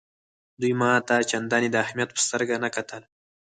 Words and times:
دوی 0.61 0.73
ما 0.81 0.91
ته 1.07 1.15
چنداني 1.31 1.69
د 1.71 1.75
اهمیت 1.83 2.09
په 2.13 2.21
سترګه 2.27 2.55
نه 2.63 2.69
کتل. 2.75 3.01